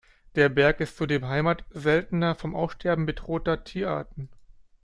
Der 0.33 0.49
Berg 0.49 0.79
ist 0.79 0.97
zudem 0.97 1.27
Heimat 1.27 1.63
seltener, 1.69 2.33
vom 2.33 2.55
Aussterben 2.55 3.05
bedrohter 3.05 3.63
Tierarten. 3.63 4.29